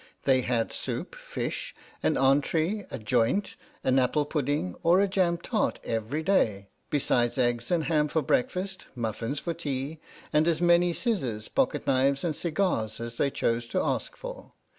They 0.23 0.41
had 0.41 0.71
soup, 0.73 1.13
fish, 1.13 1.75
an 2.01 2.17
entrie, 2.17 2.87
a 2.89 2.97
joint, 2.97 3.55
an 3.83 3.99
apple 3.99 4.25
pudding, 4.25 4.73
or 4.81 4.99
a 4.99 5.07
jam 5.07 5.37
tart 5.37 5.79
every 5.83 6.23
day, 6.23 6.69
besides 6.89 7.37
eggs 7.37 7.69
and 7.69 7.83
ham 7.83 8.07
for 8.07 8.23
breakfast, 8.23 8.87
muffins 8.95 9.37
for 9.39 9.53
tea, 9.53 9.99
and 10.33 10.47
as 10.47 10.59
many 10.59 10.91
scissors, 10.91 11.49
pocket 11.49 11.85
knives, 11.85 12.23
and 12.23 12.35
cigars 12.35 12.99
as 12.99 13.17
they 13.17 13.29
chose 13.29 13.67
to 13.67 13.79
ask 13.83 14.15
for. 14.17 14.53